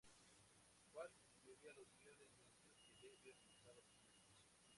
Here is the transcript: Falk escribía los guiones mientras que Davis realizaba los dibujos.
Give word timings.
Falk 0.93 1.11
escribía 1.23 1.73
los 1.75 1.85
guiones 1.95 2.27
mientras 2.39 2.73
que 2.89 3.01
Davis 3.03 3.21
realizaba 3.37 3.75
los 3.75 3.85
dibujos. 3.99 4.39